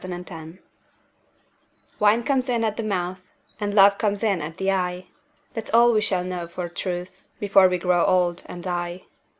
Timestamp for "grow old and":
7.77-8.63